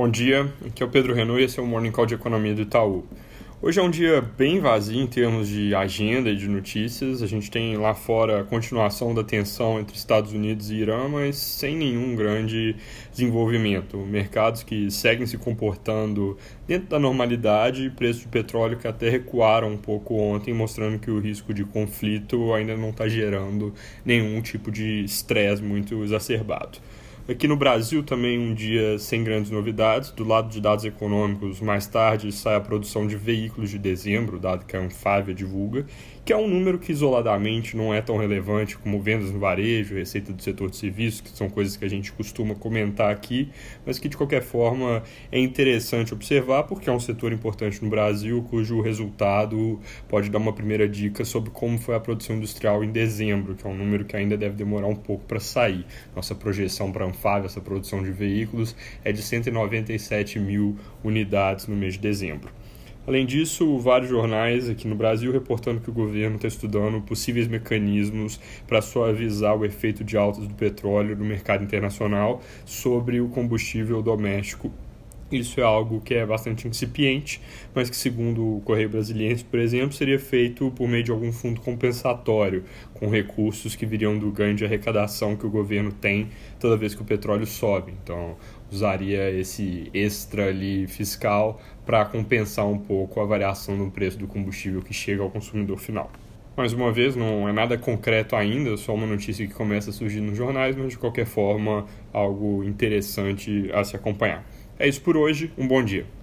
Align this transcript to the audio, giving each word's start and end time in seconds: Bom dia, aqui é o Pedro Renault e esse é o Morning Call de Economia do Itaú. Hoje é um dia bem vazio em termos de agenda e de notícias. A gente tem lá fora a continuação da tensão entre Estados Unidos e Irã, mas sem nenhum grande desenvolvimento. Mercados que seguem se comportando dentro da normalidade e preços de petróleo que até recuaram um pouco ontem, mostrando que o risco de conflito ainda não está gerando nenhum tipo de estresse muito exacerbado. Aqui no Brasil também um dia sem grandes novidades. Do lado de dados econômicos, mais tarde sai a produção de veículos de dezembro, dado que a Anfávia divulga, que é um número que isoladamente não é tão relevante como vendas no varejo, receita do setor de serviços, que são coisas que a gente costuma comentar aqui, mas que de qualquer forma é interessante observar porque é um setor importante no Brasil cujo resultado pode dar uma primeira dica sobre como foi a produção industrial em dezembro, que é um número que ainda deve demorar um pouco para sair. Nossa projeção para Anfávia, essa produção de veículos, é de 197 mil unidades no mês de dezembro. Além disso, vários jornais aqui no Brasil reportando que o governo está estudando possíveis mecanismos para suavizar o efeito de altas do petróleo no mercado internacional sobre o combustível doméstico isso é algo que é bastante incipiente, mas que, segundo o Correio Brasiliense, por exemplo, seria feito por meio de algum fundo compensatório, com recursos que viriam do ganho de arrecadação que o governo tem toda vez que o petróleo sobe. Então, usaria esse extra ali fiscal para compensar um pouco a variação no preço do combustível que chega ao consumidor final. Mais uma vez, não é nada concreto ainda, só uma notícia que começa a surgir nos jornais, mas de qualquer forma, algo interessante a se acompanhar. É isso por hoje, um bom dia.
Bom 0.00 0.08
dia, 0.08 0.50
aqui 0.66 0.82
é 0.82 0.86
o 0.86 0.88
Pedro 0.88 1.12
Renault 1.12 1.42
e 1.42 1.44
esse 1.44 1.60
é 1.60 1.62
o 1.62 1.66
Morning 1.66 1.90
Call 1.90 2.06
de 2.06 2.14
Economia 2.14 2.54
do 2.54 2.62
Itaú. 2.62 3.04
Hoje 3.60 3.78
é 3.78 3.82
um 3.82 3.90
dia 3.90 4.22
bem 4.22 4.58
vazio 4.58 4.98
em 4.98 5.06
termos 5.06 5.46
de 5.46 5.74
agenda 5.74 6.30
e 6.30 6.36
de 6.36 6.48
notícias. 6.48 7.22
A 7.22 7.26
gente 7.26 7.50
tem 7.50 7.76
lá 7.76 7.92
fora 7.92 8.40
a 8.40 8.44
continuação 8.44 9.12
da 9.12 9.22
tensão 9.22 9.78
entre 9.78 9.94
Estados 9.94 10.32
Unidos 10.32 10.70
e 10.70 10.76
Irã, 10.76 11.06
mas 11.06 11.36
sem 11.36 11.76
nenhum 11.76 12.16
grande 12.16 12.76
desenvolvimento. 13.10 13.98
Mercados 13.98 14.62
que 14.62 14.90
seguem 14.90 15.26
se 15.26 15.36
comportando 15.36 16.38
dentro 16.66 16.88
da 16.88 16.98
normalidade 16.98 17.84
e 17.84 17.90
preços 17.90 18.22
de 18.22 18.28
petróleo 18.28 18.78
que 18.78 18.88
até 18.88 19.10
recuaram 19.10 19.70
um 19.70 19.76
pouco 19.76 20.14
ontem, 20.14 20.54
mostrando 20.54 20.98
que 20.98 21.10
o 21.10 21.18
risco 21.18 21.52
de 21.52 21.62
conflito 21.62 22.54
ainda 22.54 22.74
não 22.74 22.88
está 22.88 23.06
gerando 23.06 23.74
nenhum 24.02 24.40
tipo 24.40 24.70
de 24.70 25.04
estresse 25.04 25.62
muito 25.62 26.02
exacerbado. 26.02 26.78
Aqui 27.30 27.46
no 27.46 27.54
Brasil 27.54 28.02
também 28.02 28.36
um 28.40 28.52
dia 28.52 28.98
sem 28.98 29.22
grandes 29.22 29.52
novidades. 29.52 30.10
Do 30.10 30.24
lado 30.24 30.48
de 30.48 30.60
dados 30.60 30.84
econômicos, 30.84 31.60
mais 31.60 31.86
tarde 31.86 32.32
sai 32.32 32.56
a 32.56 32.60
produção 32.60 33.06
de 33.06 33.14
veículos 33.14 33.70
de 33.70 33.78
dezembro, 33.78 34.36
dado 34.36 34.66
que 34.66 34.76
a 34.76 34.80
Anfávia 34.80 35.32
divulga, 35.32 35.86
que 36.24 36.32
é 36.32 36.36
um 36.36 36.48
número 36.48 36.76
que 36.76 36.90
isoladamente 36.90 37.76
não 37.76 37.94
é 37.94 38.02
tão 38.02 38.16
relevante 38.16 38.76
como 38.76 39.00
vendas 39.00 39.30
no 39.30 39.38
varejo, 39.38 39.94
receita 39.94 40.32
do 40.32 40.42
setor 40.42 40.70
de 40.70 40.76
serviços, 40.76 41.20
que 41.20 41.30
são 41.30 41.48
coisas 41.48 41.76
que 41.76 41.84
a 41.84 41.88
gente 41.88 42.10
costuma 42.10 42.56
comentar 42.56 43.12
aqui, 43.12 43.48
mas 43.86 43.96
que 43.96 44.08
de 44.08 44.16
qualquer 44.16 44.42
forma 44.42 45.04
é 45.30 45.38
interessante 45.38 46.12
observar 46.12 46.64
porque 46.64 46.90
é 46.90 46.92
um 46.92 46.98
setor 46.98 47.32
importante 47.32 47.80
no 47.80 47.88
Brasil 47.88 48.44
cujo 48.50 48.80
resultado 48.80 49.78
pode 50.08 50.28
dar 50.30 50.38
uma 50.38 50.52
primeira 50.52 50.88
dica 50.88 51.24
sobre 51.24 51.50
como 51.50 51.78
foi 51.78 51.94
a 51.94 52.00
produção 52.00 52.34
industrial 52.34 52.82
em 52.82 52.90
dezembro, 52.90 53.54
que 53.54 53.64
é 53.64 53.70
um 53.70 53.76
número 53.76 54.04
que 54.04 54.16
ainda 54.16 54.36
deve 54.36 54.56
demorar 54.56 54.88
um 54.88 54.96
pouco 54.96 55.24
para 55.26 55.38
sair. 55.38 55.86
Nossa 56.12 56.34
projeção 56.34 56.90
para 56.90 57.06
Anfávia, 57.20 57.46
essa 57.46 57.60
produção 57.60 58.02
de 58.02 58.10
veículos, 58.10 58.74
é 59.04 59.12
de 59.12 59.22
197 59.22 60.38
mil 60.38 60.78
unidades 61.04 61.66
no 61.66 61.76
mês 61.76 61.94
de 61.94 62.00
dezembro. 62.00 62.50
Além 63.06 63.26
disso, 63.26 63.78
vários 63.78 64.08
jornais 64.08 64.68
aqui 64.68 64.88
no 64.88 64.94
Brasil 64.94 65.30
reportando 65.32 65.80
que 65.80 65.90
o 65.90 65.92
governo 65.92 66.36
está 66.36 66.48
estudando 66.48 67.00
possíveis 67.02 67.46
mecanismos 67.46 68.40
para 68.66 68.80
suavizar 68.80 69.56
o 69.56 69.64
efeito 69.64 70.02
de 70.02 70.16
altas 70.16 70.46
do 70.46 70.54
petróleo 70.54 71.16
no 71.16 71.24
mercado 71.24 71.62
internacional 71.62 72.40
sobre 72.64 73.20
o 73.20 73.28
combustível 73.28 74.02
doméstico 74.02 74.72
isso 75.36 75.60
é 75.60 75.62
algo 75.62 76.00
que 76.00 76.14
é 76.14 76.26
bastante 76.26 76.66
incipiente, 76.66 77.40
mas 77.74 77.88
que, 77.88 77.96
segundo 77.96 78.56
o 78.56 78.60
Correio 78.62 78.88
Brasiliense, 78.88 79.44
por 79.44 79.58
exemplo, 79.58 79.92
seria 79.92 80.18
feito 80.18 80.70
por 80.72 80.88
meio 80.88 81.04
de 81.04 81.10
algum 81.10 81.32
fundo 81.32 81.60
compensatório, 81.60 82.64
com 82.94 83.08
recursos 83.08 83.74
que 83.76 83.86
viriam 83.86 84.18
do 84.18 84.30
ganho 84.30 84.54
de 84.54 84.64
arrecadação 84.64 85.36
que 85.36 85.46
o 85.46 85.50
governo 85.50 85.92
tem 85.92 86.28
toda 86.58 86.76
vez 86.76 86.94
que 86.94 87.02
o 87.02 87.04
petróleo 87.04 87.46
sobe. 87.46 87.92
Então, 88.02 88.36
usaria 88.70 89.30
esse 89.30 89.90
extra 89.92 90.48
ali 90.48 90.86
fiscal 90.86 91.60
para 91.84 92.04
compensar 92.04 92.66
um 92.66 92.78
pouco 92.78 93.20
a 93.20 93.24
variação 93.24 93.76
no 93.76 93.90
preço 93.90 94.18
do 94.18 94.26
combustível 94.26 94.80
que 94.82 94.94
chega 94.94 95.22
ao 95.22 95.30
consumidor 95.30 95.78
final. 95.78 96.10
Mais 96.56 96.72
uma 96.72 96.92
vez, 96.92 97.16
não 97.16 97.48
é 97.48 97.52
nada 97.52 97.78
concreto 97.78 98.36
ainda, 98.36 98.76
só 98.76 98.92
uma 98.94 99.06
notícia 99.06 99.46
que 99.46 99.54
começa 99.54 99.90
a 99.90 99.92
surgir 99.92 100.20
nos 100.20 100.36
jornais, 100.36 100.76
mas 100.76 100.90
de 100.90 100.98
qualquer 100.98 101.24
forma, 101.24 101.86
algo 102.12 102.62
interessante 102.64 103.70
a 103.72 103.82
se 103.82 103.96
acompanhar. 103.96 104.44
É 104.80 104.88
isso 104.88 105.02
por 105.02 105.14
hoje, 105.14 105.52
um 105.58 105.68
bom 105.68 105.84
dia. 105.84 106.06